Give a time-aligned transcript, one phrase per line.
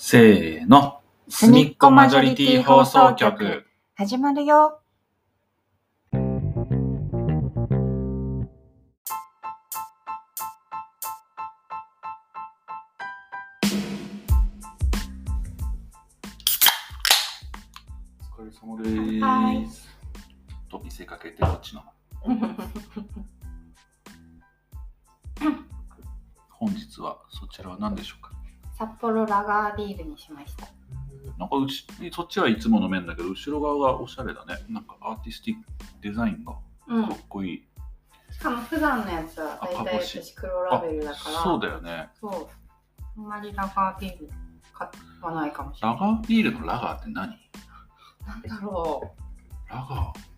[0.00, 1.00] せーの。
[1.28, 3.64] すみっこマジョリティ放送局。
[3.96, 4.80] 始まるよ。
[18.36, 18.88] お疲れ様で
[19.18, 19.20] す。
[19.24, 19.66] はい
[20.70, 21.82] と見せかけてこっちの。
[26.50, 28.32] 本日はそちらは何でしょうか？
[28.78, 30.68] 札幌ラガービールにしました。
[31.36, 34.54] なんかうち、そっちはいつもの面だけど、後ろ側がおしゃれだね。
[34.68, 35.62] なんかアーティスティック
[36.00, 36.54] デザインが
[36.86, 37.18] うんかっ。
[37.28, 37.64] こいい。
[38.30, 41.42] しかも普段のやつは大体私黒ラベルだから。
[41.42, 42.08] そうだよね。
[42.20, 42.48] そう。
[43.18, 44.30] あんまりラガービール
[44.72, 44.88] 買
[45.22, 45.98] わないかもしれない。
[45.98, 47.14] ラガービールのラガーって何？
[48.26, 49.14] なんだろ
[49.68, 50.28] ラガー。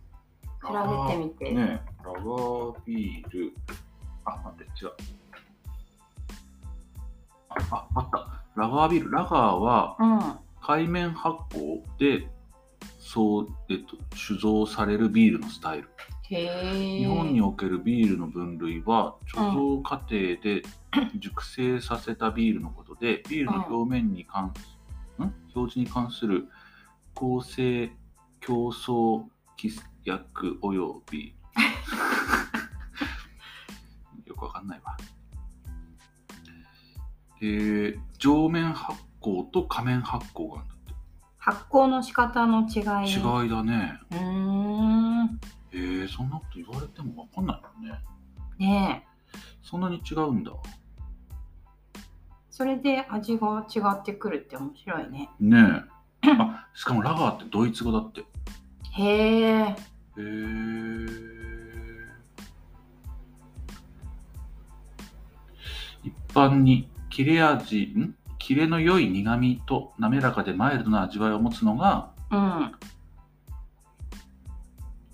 [0.62, 3.54] 調べてみてねえラガービール。
[4.24, 4.92] あ、待って、違う。
[7.50, 8.42] あ、ああった。
[8.56, 9.10] ラガービール。
[9.10, 10.04] ラガーはう。
[10.04, 10.20] うん。
[10.62, 12.28] 海面発酵で、
[12.98, 15.88] そう、えっと、酒造されるビールのスタイル。
[16.30, 16.98] へえ。
[16.98, 20.62] 日本におけるビールの分類は貯蔵過程で
[21.18, 24.78] 熟成させたビールのことで、ビールの表面に関す、
[25.22, 25.34] ん？
[25.54, 26.48] 表示に関する
[27.14, 27.90] 構成
[28.40, 29.24] 競争
[29.60, 31.34] 規約および
[34.24, 34.96] よくわかんないわ。
[37.40, 40.78] えー上面発酵と下面発酵があるんだっ
[41.38, 43.14] 発酵の仕方の違い。
[43.14, 43.18] て。
[43.18, 43.98] 違いだね。
[44.10, 45.40] うーん。
[45.72, 47.98] えー、そんなこと言われてもわかんないもんね。
[48.58, 49.38] ねえ。
[49.62, 50.52] そんなに違うんだ。
[52.50, 55.30] それで味が違ってくるって面白いね。
[55.40, 55.82] ね
[56.22, 56.30] え。
[56.38, 58.22] あ、しかもラガーってドイツ語だって。
[58.92, 59.60] へえ。
[59.62, 59.76] へ
[60.18, 61.30] え。
[66.04, 68.14] 一般に切れ味、ん？
[68.38, 72.72] 切れの良い苦味と滑らかでマイルドな味わいを持つのが、うん。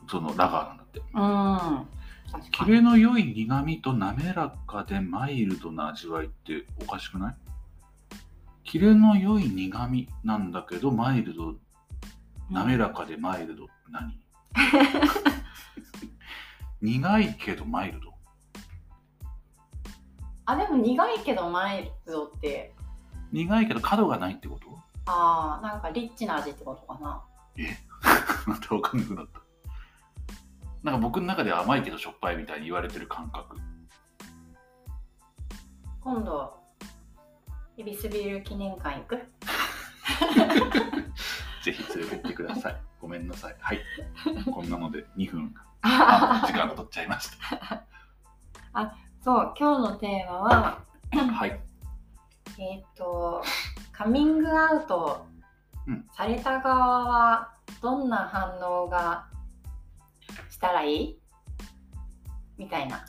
[0.09, 1.01] そのラガーなんだって。
[1.01, 1.07] うん。
[2.31, 2.51] 確かに。
[2.51, 7.37] 切れの良い苦味と滑らかでマイルドな味わいっておかしくない？
[8.63, 11.55] 切れの良い苦味なんだけど、マイルド、
[12.51, 14.21] 滑らかでマイルド何？
[16.83, 18.13] 苦いけどマイルド
[20.47, 22.73] あ、でも苦いけどマイルドって、
[23.33, 24.79] 苦いけど角がないってこと？
[25.07, 27.23] ああ、なんかリッチな味ってことかな。
[28.47, 29.41] なんてわかんなくなった。
[30.83, 33.57] なんか僕の中では甘いけどしょっぱいみたいに言われてる感覚。
[36.01, 36.55] 今度、
[37.77, 39.17] エビスビール記念館行く？
[41.65, 42.81] ぜひ連れてってください。
[43.01, 43.57] ごめんなさい。
[43.59, 43.81] はい。
[44.53, 45.53] こんなので2分
[45.83, 47.31] あ時間取っちゃいまし
[49.27, 51.25] そう、今日のテーマは、た。
[51.27, 51.61] はい。
[52.61, 53.43] えっ、と、
[53.91, 55.27] カミングアウト
[55.89, 59.27] うんされた側はどんな反応が
[60.49, 61.19] したらいい？
[62.57, 63.05] みたいな。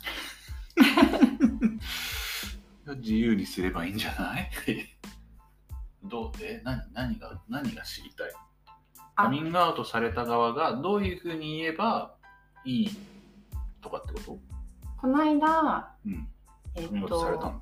[2.96, 4.50] 自由にすればいいんじゃない？
[6.02, 6.32] どう？
[6.42, 8.32] え何何が何が知りたい？
[9.14, 12.16] あカミングアウトされた側がどういうふうに言えば
[12.64, 12.90] いい
[13.80, 14.57] とかってこと？
[15.00, 16.28] この間、うん。
[16.74, 17.60] えっ、カミングアウトされたの？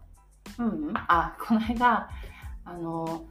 [0.59, 2.09] うん、あこの間
[2.65, 3.25] あの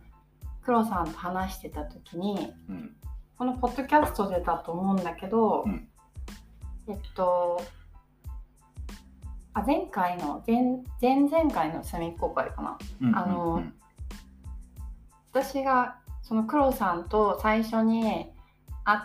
[0.63, 2.95] 黒さんと話してた時にうん。
[3.37, 5.87] このポッドキャストでだと思うんだけど、うん
[6.87, 7.61] えっと
[9.53, 10.57] あ前回の前
[11.01, 13.15] 前々回の隅っこ会かなうん。
[13.17, 13.73] あのうん
[15.33, 18.27] 私がその黒さんと最初に
[18.83, 18.99] 会っ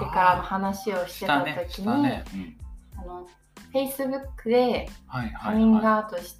[0.00, 2.58] てからの話をしてた時に。
[2.98, 3.26] あの
[3.72, 5.94] Facebook ではいカミングはいはい。
[6.04, 6.36] アウトし,、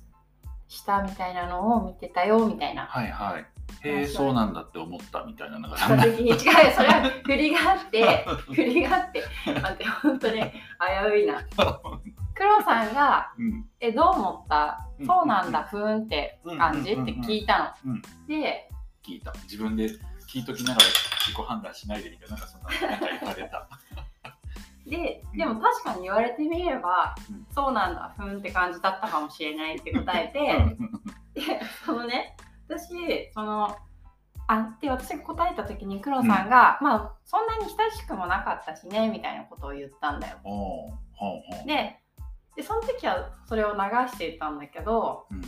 [0.69, 2.87] したみたいなのを見てたよみたいな。
[2.87, 3.47] はいはい。
[3.83, 5.77] へえ、そうなんだって思ったみたいなのが。
[5.77, 8.25] した時に違うそれは振りがあって
[8.55, 10.49] 振りがあって待って本当に危
[11.15, 11.43] ういな。
[12.35, 14.87] 黒さんがうん「えどう思った？
[14.99, 15.07] うん。
[15.07, 17.95] そうなんだふーんって感じ?」って聞いたうん。
[17.97, 18.01] の。
[18.29, 18.71] で
[19.05, 19.33] 聞いた。
[19.45, 19.89] 自分で
[20.29, 23.69] 聞いときながら自己判断しないでみたいな、なんかそんな、なんか言われた。
[24.89, 32.37] ででも確かに言われてみれば、うんそうなんだふーんって感じだったかもしれないって答えてでそのね
[32.69, 33.77] 私その
[34.47, 40.39] あで私が答えた時に黒さんが、まあそんなに親しくもなかったしねみたいなことを言ったんだよ。
[41.67, 41.99] で
[42.57, 45.43] でその時はそれを流していたんだけどうん。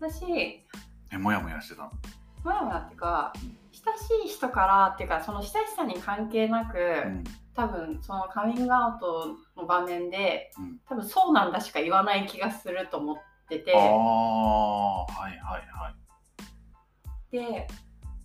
[0.00, 0.24] 私
[1.10, 1.90] え、もやもやしてたの？
[2.44, 3.32] もやもやっていうか
[3.84, 7.24] 親しい人からっていうかその親しさに関係なく、うん。
[7.54, 13.16] 多分そのカミングアウトの場面で、うん多分そうなんだしか言わない気がすると思っ
[13.48, 15.94] ててああ、はいはいはい。
[17.32, 17.66] で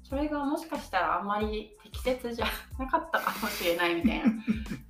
[0.03, 2.45] そそれがもしかしたらあんまり適切じゃ
[2.77, 4.25] なかったかもしれないみたいな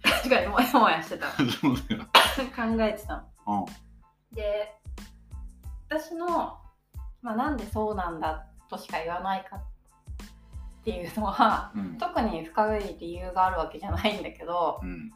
[0.04, 2.84] 確かにもやもやしてた 考。
[2.84, 4.36] えてたのうん。
[4.36, 4.76] で
[5.90, 6.60] 私の、
[7.22, 9.73] まあ、なんでそうなんだとしか言わないかって
[10.92, 11.98] いうのはうん。
[11.98, 15.12] 特に深い理由があるわけじゃないんだけどうん。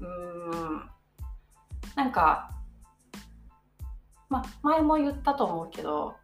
[0.00, 0.90] うーん
[1.94, 2.50] なんか、
[4.28, 6.16] まあ、前も言ったと思うけど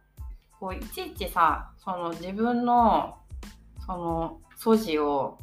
[0.59, 3.17] こういちいちさその自分の
[3.85, 5.37] その素地を。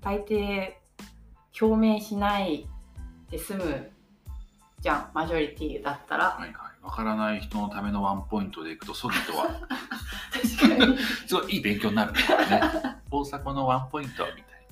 [0.00, 0.72] 大抵
[1.60, 2.66] 表明しない
[3.30, 3.90] で済む
[4.80, 6.30] じゃんマジョリティだったら。
[6.30, 6.65] はいはい。
[6.86, 9.46] わからない人のためのワンポイントでいくと、ソギとは、
[10.32, 10.98] 確かに。
[11.26, 12.20] すごいいい勉強になるね。
[13.10, 14.66] 大阪のワンポイントみたい。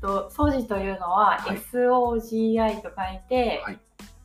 [0.00, 1.58] と素地というのは、はい。
[1.58, 3.78] SOGI と書いて、はい。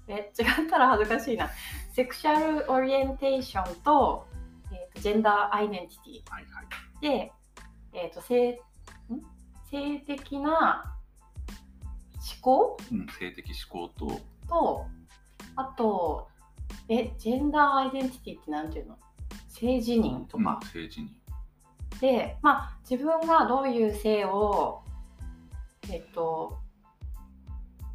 [0.07, 1.49] え違ったら恥ずかしいな。
[1.91, 4.25] セクシャルオリエンテーションと,、
[4.71, 6.35] えーとジェンダーアイデンティテな。
[6.35, 6.65] はいはい。
[6.99, 7.31] ィで、
[7.93, 8.59] えー、と性ん？
[9.69, 10.95] 性的な
[12.15, 12.77] 思考？
[12.93, 14.85] うん、性的思考と、と
[15.57, 16.29] あと
[16.89, 18.97] えジェンダーアイデンティティって何ていうの？
[19.47, 21.09] 性自認とうんか、政治に。
[21.99, 24.81] でまあ自分がどういう性を
[25.89, 26.57] えっと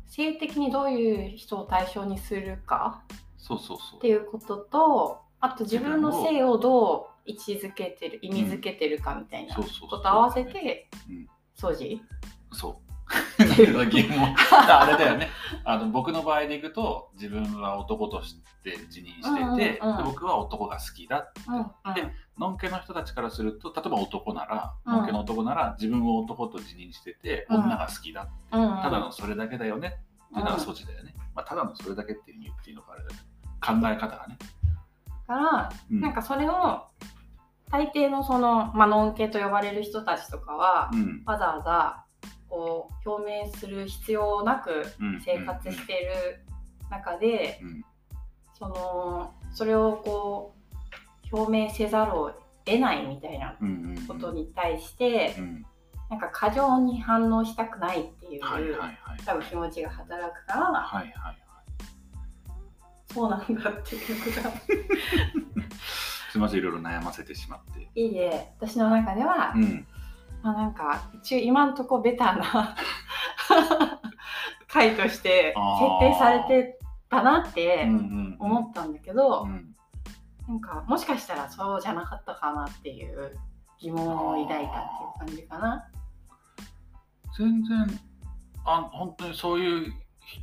[0.06, 3.02] 性的にどういう人を対象にするか
[3.38, 4.08] そうそうそうって。
[4.08, 9.62] いうこととあと自分の性をどう位置づけてる意味づけてるかみたいなこ
[9.98, 12.00] と合わせてうん掃除？
[12.52, 12.89] そう。
[13.44, 14.34] 疑問。
[14.68, 15.28] あれだよね。
[15.64, 19.96] あの僕の場合でいくと自分は男として自認してて、うんうんうん。
[19.98, 21.94] で僕は男が好きだって、うんうん。
[21.94, 24.92] でのんけの人たちからすると例えば男なら、うん。
[24.92, 27.56] のんけの男なら自分を男と自認してて、うん。
[27.64, 28.82] 女が好きだうんうん。
[28.82, 29.98] ただのそれだけだよね。
[30.30, 33.20] っていうのが素地だよね、まあ、ただのそれだけっていうっていいのかあれだけど。
[33.60, 34.38] 考え方がね、
[35.26, 36.00] からうん。
[36.00, 36.86] なんかそれを
[37.70, 41.22] 大抵のその、まあのんけと呼ばれる人たちとかは、うん。
[41.24, 42.04] わざわざ
[42.50, 46.44] こう表明する必要なくうん生活している
[46.90, 47.84] 中で、うん。
[48.58, 50.54] そのそれをこ
[51.32, 52.32] う表明せざるを
[52.66, 53.56] 得ないみたいな
[54.06, 55.66] ことに対して、うん。
[56.10, 58.42] なんか過剰に反応したくないっていう、
[59.24, 61.36] 多分気持ちが働くから、はいはいはい
[63.12, 64.54] そうなんだっていうことが。
[66.30, 67.88] すみませんいろいろ悩ませてしまって。
[67.94, 69.86] いいえ私の中では、うん
[70.42, 72.76] まあ、なんか一応今んとこベターな
[74.68, 75.54] 回として
[76.00, 76.78] 設定されて
[77.10, 79.74] たなってうんうん思ったんだけど、うん。
[80.48, 83.38] なんかもしかしたらそうじゃなかったかなっていう
[83.78, 85.88] 疑問を抱いたっていう感じかな。
[87.36, 88.00] 全然
[88.64, 89.92] あ本当にそういう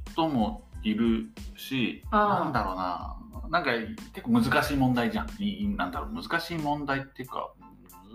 [0.05, 1.25] 人もいる
[1.57, 3.17] しなんだろうな。
[3.49, 3.71] なんか
[4.13, 5.27] 結構難しい問題じゃん。
[5.39, 6.13] いなんだろう。
[6.13, 7.53] 難しい問題っていうか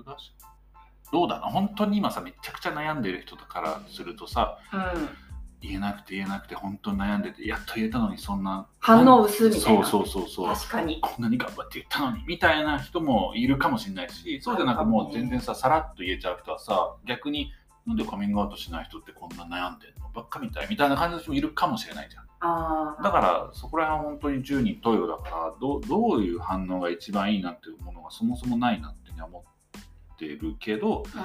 [0.07, 0.33] 難しい
[1.13, 1.47] どうだな？
[1.47, 5.09] 本当に今さめちゃくちゃ悩んでる人からするとさうん、
[5.61, 9.85] 言えなくて言えなくて本当に悩んでてやっと言えたのにそんな反応薄みたいな。
[9.87, 10.55] そうそうそうそう。
[10.55, 11.01] 確かに。
[11.01, 17.53] こんなに頑張って言ったのにみたいな人もいるかもしれないしそうじゃなくもう全然ささらっと言えちゃう人はさ逆に
[17.87, 20.09] なんでカミングアウトしない人ってこんな悩んでんの？
[20.15, 22.25] ばっかみたいみたいな感じの人もいるかもしれないじゃん。
[22.45, 29.45] ああだからそこら辺は本当に十人十色だからどどういう反応が一番いいなっていうものがそもそもないなっていうふうには思
[30.27, 31.21] ってるけどうん、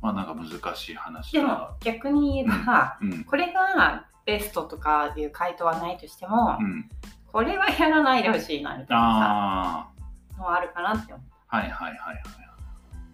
[0.00, 3.24] まあなんか難しい話でもだ逆に言えば、うん。
[3.24, 6.88] これがベストとかいう回答はないとしても、うん。
[7.26, 9.88] これはやらないでほしいなみたいなあ
[10.36, 12.12] さのはあるかなって思はいはいはいは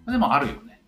[0.09, 0.13] い。
[0.13, 0.83] でもあるよね。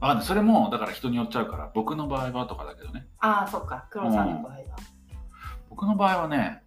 [0.00, 0.26] わかんない。
[0.26, 1.70] それもだから人によっちゃうから。
[1.74, 3.06] 僕の場合はとかだけどね。
[3.18, 3.86] ああそっか。
[3.90, 4.60] 黒さんの場合は。
[5.70, 6.62] 僕の場合はね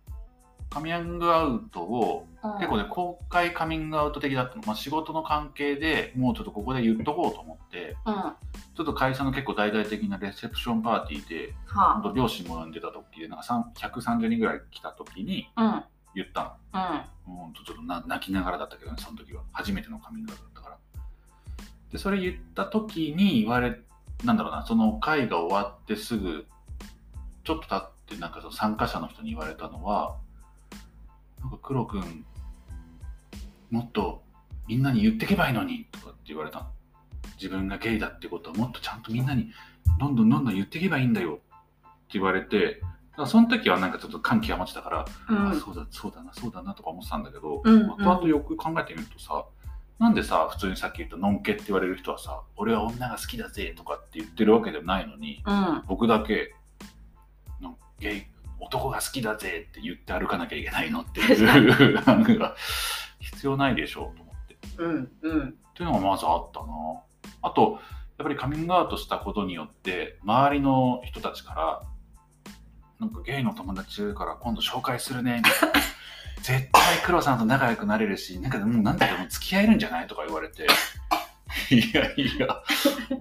[0.72, 2.54] カミングアウトをうん。
[2.56, 8.36] 結構ね公開カミングアウト的だったの、まあ、仕事の関係でもうちょっとここで言っとこうと思ってうん、は
[8.75, 12.00] ちょっと会社の結構大々的なレセプションパーティーであ。
[12.01, 15.84] 本当両親も呼んでた時でなんか3 130人ぐらい来た時にうん。
[16.16, 16.82] 言ったうん。
[17.34, 17.54] のほん。
[17.54, 19.44] とちょっとな泣きながらだったけどねその時は。
[19.51, 20.78] 初めてのカミングアウトだったから。
[21.92, 23.78] でそれ言った時に言われ
[24.24, 26.48] なんだろうなその会が終わってすぐ
[27.44, 30.16] ちょっと経ってなんかその参加者の人に言われたのは
[31.41, 32.25] なんか黒くん
[33.69, 34.24] もっと
[34.67, 36.65] みんなに言ってけばいいのにとかって言われたの
[37.36, 39.51] 自分がゲイだってことはもっとちゃんとみんなに
[40.00, 41.39] どんどんどんどん言ってけばいいんだよって
[42.13, 42.81] 言われて
[43.17, 47.88] だその時はなんかちょっと感極まってたから、うんあそうだそうだなそうだなとか思ってたんだけど、うんうん。
[47.88, 49.45] 後々よく考えてみるとさ
[50.00, 55.83] なんでさ普通にさっき言ったのんけって言われる人はさ俺は女が好きだぜとかって言ってるわけでもないのにうん。
[55.88, 56.53] 僕だけ
[57.62, 58.24] のゲイ
[58.62, 62.56] 男が好きだぜって言って歩かなきゃいけないのっていうなんか
[63.20, 66.68] 必要ないでしょうと思ってうんうんっていうのがまずあったな。
[67.41, 67.80] あと、
[68.18, 71.82] やっぱりカミングアウトしたことによって、周りの人たちから、
[73.00, 75.80] なんかゲイの友達から今度紹介するね、みたいな。
[76.41, 80.68] 絶対黒さんと仲良くなれるし、なんかもうなんだかもう付き合えるんじゃないとか言われて。
[81.75, 82.63] いやいや、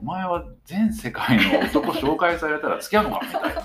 [0.01, 3.63] お前は全世界の男紹介されたら付き合うのかみたいな。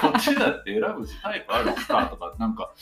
[0.00, 2.74] こっちだって選ぶしタイプあるんかとか、なんか、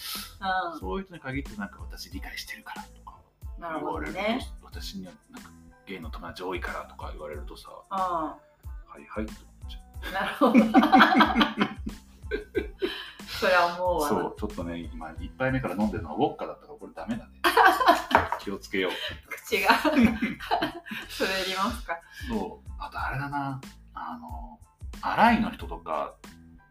[0.75, 3.15] うそういう人に限ってなんか私理解してるからとか。
[3.59, 5.51] んなるほ言われると、どね私にはなんか
[5.87, 7.97] ゲイの友達多いからとか言われるとさ、うん。
[7.97, 8.37] は
[8.99, 9.33] いはいって
[10.13, 10.55] なるほど
[13.39, 14.09] それは思うわ。
[14.09, 17.31] そう、ちょっとね、今1杯目から飲んでるのはウォッカだったからこれダメだね。
[18.41, 18.93] 気をつけよう。
[19.29, 20.09] 口が 滑り
[21.57, 23.61] ますかそう、あとあれだな、
[23.95, 24.59] あの、
[25.01, 26.15] 荒井の人とか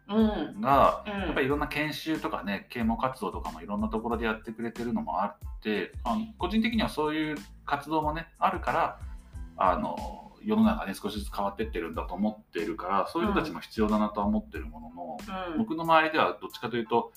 [0.08, 8.98] うんが、うんやっぱりいろんな研修とかね、啓蒙活動とかもいろんなところでやってくれてるのもあって、あの個人的にはそういう活動もね、あるから、
[9.56, 15.18] あの、世の中ね、少しずつ変わってってるんだと思ってるから、そういう人たちも必要だなとは思ってるものの、
[15.52, 15.58] うん。
[15.58, 17.12] 僕の周りではどっちかというと、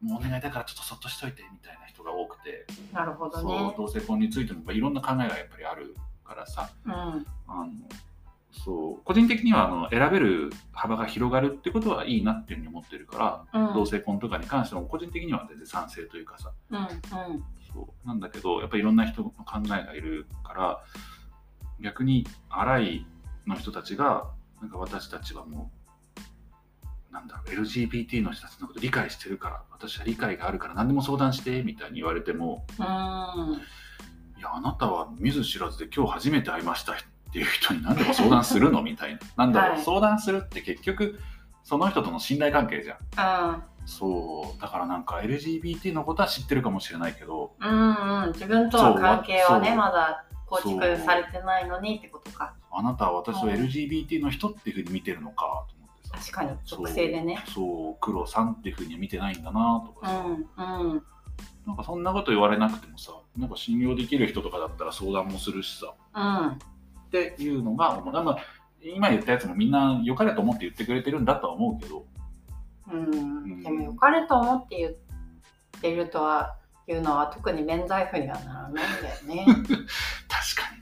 [0.00, 3.74] もうお願いだからちょっとそっとしといてみたいな人が多くて、なるほどね。
[3.76, 6.92] 同性婚についてもいろんな考えがやっぱりあるからさ、うん。
[6.92, 7.70] あの
[8.50, 13.74] そう個人的にはあの選べる幅が広がるってことはいいなっていうふうに思ってるから、うん。
[13.74, 16.86] 同性婚とかに関しても個人的には全然賛成というかさうんうん。
[17.72, 18.06] そう。
[18.06, 20.80] なんだけどやっぱりいろんな人の考えがいるから
[21.80, 23.06] 逆に荒い
[23.46, 25.70] の人たちがなんか私たちはも
[27.10, 32.84] うなんだろう LGBT の人たちのこと理解してるから私は理解があるから何でも相談してみたいに言われてもうん。
[32.84, 36.96] いやあなたは見ず知らずで今日初めて会いましたっ
[37.32, 38.82] ていう人に何でも相談するの？
[38.82, 39.20] みたいな。
[39.36, 39.82] なんだろう、はい。
[39.82, 41.20] 相談するって結局
[41.62, 43.54] その人との信頼関係じゃん。
[43.54, 43.62] うん。
[43.86, 44.60] そう。
[44.60, 48.32] だからなんか LGBT のことは知ってるかもしれないけどうんうん。
[48.32, 52.54] 自分との関係はねまだ構築されてないのにってことか。
[52.70, 53.54] あなたは私をうん。
[53.54, 56.14] LGBT の人っていうふうに見てるのかと思ってさ。
[56.18, 57.42] 確かに属性でね。
[57.54, 57.96] そう。
[58.00, 61.02] 黒さんっていうふうには見てないんだなとうかさ、んうん。
[61.66, 65.94] なんかそんなこと言われなくてもさなんか信用できる人とかだったら相談もするしさ。
[66.14, 66.48] うん。
[66.48, 66.58] っ
[67.10, 68.24] ていうのが思う。
[68.24, 68.38] まあ
[68.82, 72.04] 今言ったやつもみんな良かれと思って言ってくれてるんだとは思うけど、
[72.92, 73.62] うん。
[73.62, 76.56] でも良かれと思って言ってるとは
[76.92, 79.46] いうのは特に免罪符にはならないんだよね。
[79.56, 79.76] 確か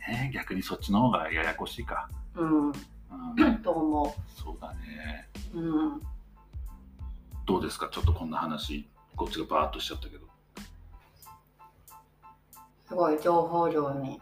[0.09, 2.09] にね、逆にそっちの方がややこしいか。
[2.35, 5.29] うん、うん、と思そうだね。
[5.55, 5.61] う。
[5.61, 6.03] うん、
[7.47, 7.89] どうですか？
[7.91, 10.27] ちょっとこんな話、こっちがバーっとしちゃったけど。
[12.89, 14.21] すごい情報量に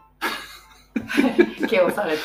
[1.67, 2.21] 気をされて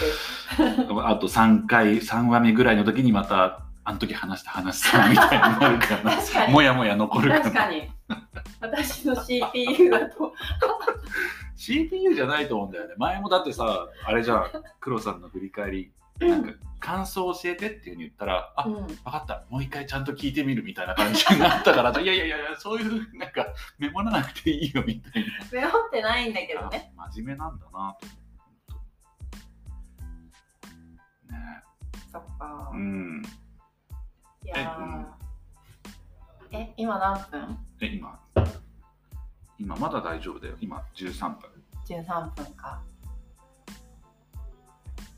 [0.58, 6.16] あと3回、3話目ぐらいの時にまた、あの時話した話さみたいになるかな。
[6.16, 7.30] 確かにもやもや残る。
[7.30, 7.90] 確かに
[8.60, 10.34] 私の CPU だと
[11.56, 12.94] CPU じゃないと思うんだよね。
[12.98, 14.50] 前もだってさ、あれじゃん、
[14.80, 23.46] 黒さんの振り返り、なんか感想教えてっていうふうに言ったら、あ、うん分かった、もう一回ちゃんと聞いてみるみたいな感じになったから、 いやいやいやいや、そういう、なんか、
[23.78, 26.68] メモらなくていいよみたいメモってないんだけどな。
[26.68, 28.06] ねあ真面目なんだなと。
[31.32, 31.62] ね
[32.12, 33.22] そっかうん。
[34.44, 36.56] いやー。
[36.56, 37.58] え今何分？
[37.80, 38.20] え、今、
[39.58, 40.56] 今まだ大丈夫だよ。
[40.60, 41.50] 今13分。
[41.86, 42.80] 13分か。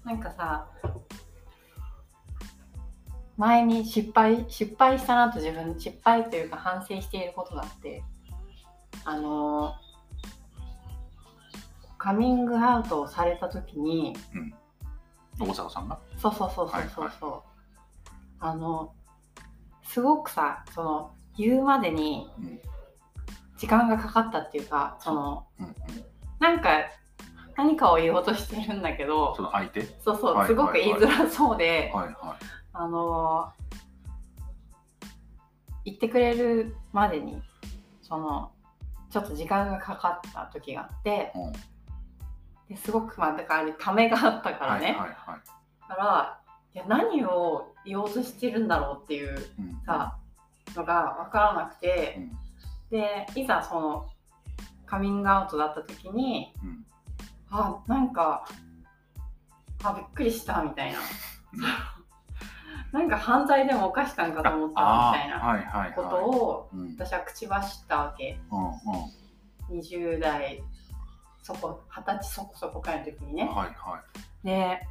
[0.04, 0.68] なんかさ
[3.36, 8.04] 前に失敗失敗したなと自分失敗というか反省していることがあって
[9.04, 9.74] あの
[11.98, 14.16] カミングアウトをされた時に
[15.40, 15.98] 大沢さんが？
[16.16, 17.42] そうそうそうそうそうそう、
[18.38, 18.94] あの
[19.86, 22.60] すごくさその言うまでにうん
[23.56, 25.74] 時間がかかったっていうかそのうんうん。
[26.38, 26.68] なんか
[27.56, 29.82] 何かを言おうとしてるんだけどその相手？
[30.04, 32.36] そうそう、はいすごく言いづらそうで、はいは
[32.74, 33.50] あの
[35.86, 37.40] 言ってくれるまでに
[38.02, 38.52] その
[39.10, 41.38] ちょっと時間がかかった時があってい。
[41.38, 41.52] うん
[42.68, 45.40] ですごくまあだからためがあったからね、はいはいはい。
[45.88, 46.40] だから
[46.76, 49.80] いや何を言おうとしてるんだろうっていううん。
[49.86, 50.18] さ
[50.74, 52.30] のが分からなくて、うん。
[52.90, 54.06] でいざその
[54.84, 56.84] カミングアウトだった時にうん。
[57.48, 58.46] あなんか
[59.84, 60.98] あびっくりしたみたいな。
[62.92, 65.92] なんか犯罪でも犯したんかと思ったみたいな。
[65.94, 68.38] ことを私は口走ったわけ。
[69.70, 70.62] うん20代
[71.42, 73.44] そこ二十歳そこそこくらいの時にね。
[73.44, 74.02] はいは
[74.44, 74.86] で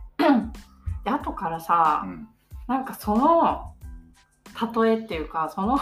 [1.06, 2.10] で後からさ、い。
[2.10, 2.28] うん
[2.68, 3.76] なんかその
[4.84, 5.78] 例えっていうかその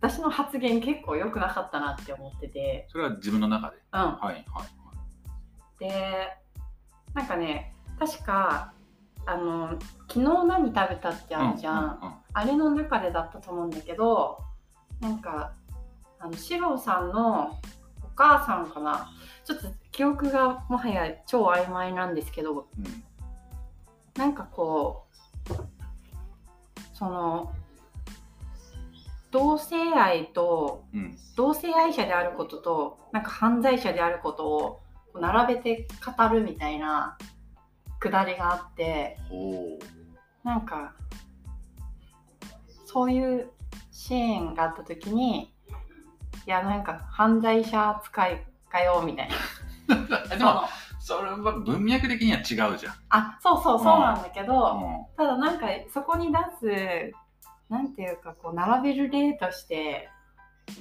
[0.00, 3.76] 私の発言結構良くなかったなって思っててそれは自分の中で？
[3.92, 5.78] うんはいはいはい。
[5.78, 6.28] で
[7.14, 8.72] なんかね確か
[9.24, 14.38] あの昨日何食べたってあるじゃん、うんうんあれの中でだったと思うんだけど
[15.00, 15.52] なんか
[16.18, 17.52] あの四郎さんの
[18.02, 19.10] お母さんかな
[19.44, 23.04] ちょっと記憶がもはや超曖昧なんですけどうん
[24.16, 25.06] なんかこ
[25.50, 25.52] う
[26.94, 27.52] その
[29.30, 31.00] 同性愛とうん。
[31.00, 34.80] うん同性愛者であることとなんか犯罪者であることを
[35.14, 37.18] 並べて語るみたいな
[38.00, 39.78] くだりがあってほ
[40.42, 40.94] なんか
[42.86, 43.50] そういう
[43.92, 45.42] シーンがあった時に
[46.46, 49.36] いやなんか犯罪者扱いかよみたいな。
[50.34, 50.62] うでも
[51.06, 55.16] それは文脈的には違うじゃん、あそうそうそうなんだけど、うん。
[55.16, 57.12] ただなんかそこに出す
[57.68, 60.08] なんていうかこう並べる例として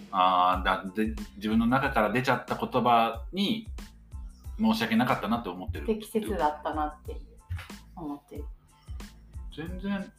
[0.10, 3.68] あーだで自分の中から出ちゃった言葉に
[4.60, 5.86] 申し訳なかったなって思ってる。
[5.86, 7.22] 適切だったなって
[7.96, 8.46] 思ってる。
[9.56, 10.12] 全然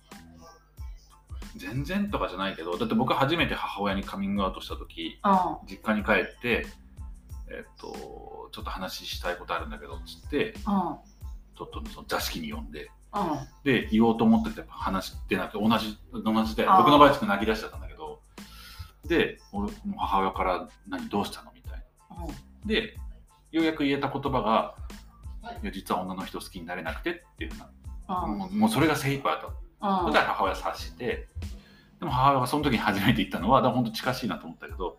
[1.56, 5.68] 全然とかじゃないけどだって僕初めて母親にカミングアウトした時うん。
[5.68, 6.68] 実家に帰って
[7.48, 10.54] えっとちょっと話したいことあるんだけどっつってうん。
[11.56, 13.22] ちょっとその座敷に呼んでうん。
[13.64, 18.20] で言おうと思ってて話してなくて同じ同じで僕の場合ちょっと泣き出しちゃったんだけど
[19.06, 22.16] で俺母親から「何どうしたの?」みたいな。
[22.66, 22.96] で
[23.52, 24.74] ようやく言えた言葉が
[25.62, 27.70] 「いや実は女の人好きになれなくて」っていうふうな。
[28.24, 28.38] うん。
[28.38, 29.40] もうもうそれが精一杯だっ
[29.80, 29.88] た。
[29.88, 30.04] うん。
[30.06, 31.28] そしたら母親察して
[32.00, 34.98] でも母親がその時に初めて言ったのはだから本当近しいなと思ったけど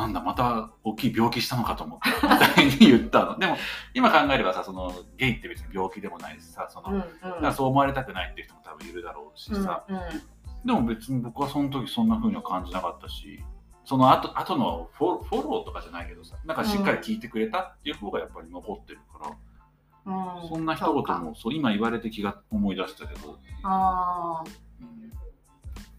[0.00, 3.38] なんだまた大きい病気したのかと思ったみたいに言ったの。
[3.38, 3.56] でも
[3.92, 10.02] 今考えればさそのゲイって別に病気でもないしさその、うんだからそう思われたくないっていう人も多分いるだろうしさ、うんうん。
[10.64, 13.44] でも別に僕はその時そんな風には感じなかったし
[13.84, 19.36] その後後のフォフォローとかじゃないけどさなんかしっかり聞いてくれたっていう方がやっぱり残ってるか
[20.06, 20.48] ら、うん。
[20.48, 24.42] そんな一言もそう今言われて気が思い出したけど、あ
[24.80, 25.12] うん。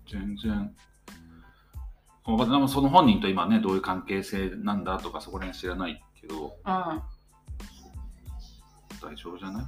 [0.09, 0.73] 全然
[2.23, 6.55] その本人と今ねどういう関係性なんだとかそこら辺知らないけど。
[6.63, 7.01] あ
[9.01, 9.63] 大丈夫じゃない？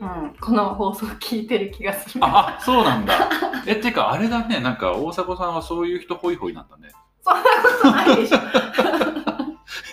[0.00, 0.24] うん。
[0.24, 2.24] うんこの放送聞いてる気がする。
[2.24, 3.28] ああそうなんだ。
[3.66, 4.60] えってかあれだね。
[4.60, 6.90] なんか大迫さんはそういう人ホイホイなんだね。
[7.22, 7.48] そんなこ
[7.82, 8.38] とないでしょ。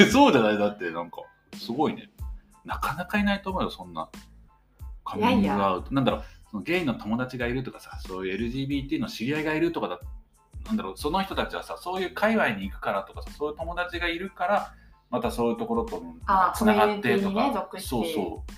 [0.01, 0.57] え そうじゃない？
[0.57, 1.21] だってなんか
[1.53, 2.09] すごいね。
[2.65, 4.09] なかなかいないと思うよそんな。
[5.05, 5.93] カミングアウト。
[5.93, 6.23] なんだろう。
[6.51, 9.99] そのゲイの友達がいるとかさそういう LGBT の知り合いがいるとかだ
[10.65, 14.73] なんだろうその人たちはさそういう界隈に行くからとかさそういう友達がいるから
[15.09, 17.89] またそういうところとあつながってとか、属して。
[17.89, 18.51] そうそう。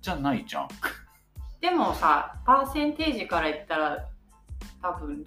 [0.00, 0.68] じゃないじゃん。
[1.60, 4.08] でもさパーセンテージから言ったら
[4.80, 5.24] 多分。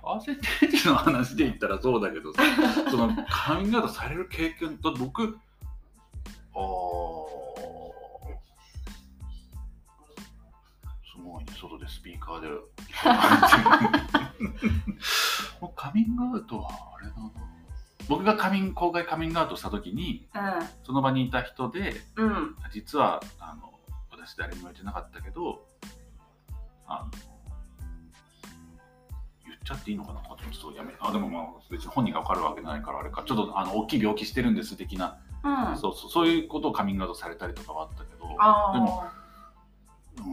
[0.00, 2.42] パーセンテージの話で言ったらそうだけどさ
[2.90, 5.38] そのカミングアウトされる経験と僕
[6.54, 7.32] あー
[11.04, 12.48] すごいね外でスピーカーで
[15.60, 17.30] もうカミングアウトはあれだな。
[18.08, 20.28] 僕がカミン公開カミングアウトした時に
[20.82, 22.26] その場にいた人でうん。
[22.26, 23.70] うん実はあの
[24.10, 25.66] 私誰にも言ってなかったけど
[26.86, 27.10] あの
[29.44, 30.22] 言っちゃっていいのかな？
[30.22, 33.22] ちょっとやめあでもまあ別に本人が分かるわけないからあれか。
[33.26, 35.76] ちょっとあの大きい病気してるんです的な、うん。
[35.76, 39.04] そうそうそういうことをカミングアウトされたりとかはあったけどあでも、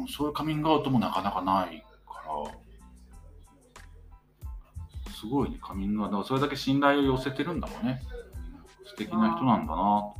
[0.01, 1.83] うん、そういうカミングアウトもなかなかない
[5.19, 8.01] すごいねカミングアウトだからそれだけ信頼を寄せてるんだろうね。
[8.85, 10.13] 素敵な人なんだな。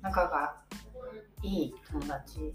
[0.00, 0.56] 仲が
[1.42, 2.54] いい友達。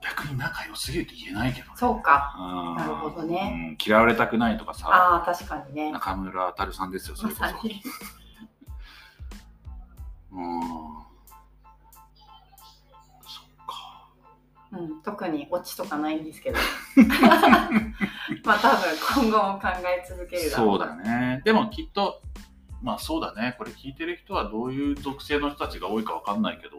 [0.00, 1.72] 逆に仲良すぎると言えないけどね。
[1.74, 2.36] そうか。
[2.38, 2.42] う
[2.74, 2.76] ん。
[2.76, 3.52] なるほどね。
[3.52, 4.88] うん嫌われたくないとかさ。
[4.88, 5.90] ああ確かにね。
[5.90, 7.46] 中村たるさんですよそれこそ。
[10.30, 10.87] うん
[14.72, 16.58] うん、特にオチとかないんですけど。
[18.44, 21.42] まあ多分今後も考え続けるだろそうだね。
[21.44, 22.20] でもきっと
[22.82, 23.54] まあそうだね。
[23.58, 26.76] これ聞いてる人はどういう属性の人たちが多いかわかんないけど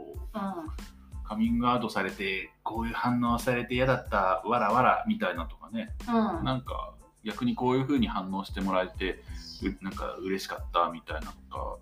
[1.23, 5.89] カミングアウトされてこういう反応されて嫌だったわらわらみたいなとかね。
[6.07, 6.37] うん。
[6.37, 9.23] うんなんか逆にこういう風に反応してもらえて
[9.67, 11.77] うなんか嬉しかったみたいなとか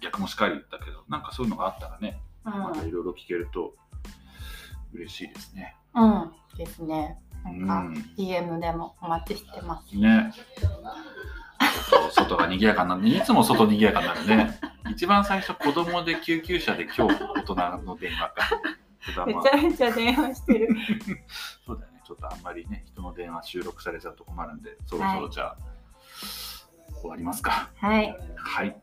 [0.00, 3.74] 逆もしかりだけどなんかそういうのがあったらねまたいろいろ聞けると
[4.92, 5.76] 嬉しいですね。
[5.94, 10.32] うん、うん、ですねうなんかん DM でもお待ちしてますね。
[12.12, 13.16] 外が賑やかになるね。
[13.16, 14.60] いつも外賑やかになるね。
[14.90, 18.50] 一番最初子供で救急車で今日大人の電話か。
[19.26, 20.68] めちゃめちゃ電話してる
[21.66, 22.00] そうだよね。
[22.04, 25.56] ちょっとあんまりね、人の電話収録されちゃうと困るんで、そろそろじゃあ、
[27.00, 27.70] 終わりますか。
[27.78, 28.76] はいはい。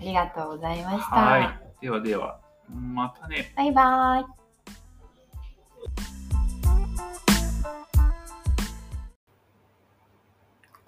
[0.00, 1.60] ありがとうございましたはい。
[1.80, 3.52] ではでは、またね。
[3.56, 4.41] バイバイ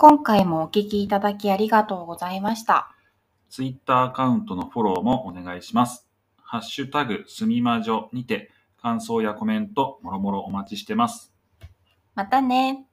[0.07, 2.95] 今回もお聞きいただきありがとうございました。
[3.49, 6.07] ツイッターアカウントのフォローもお願いします。
[6.37, 11.33] ハッシュタグすみまじょにて感想やコメントもろもろお待ちしてます。
[12.15, 12.85] またね。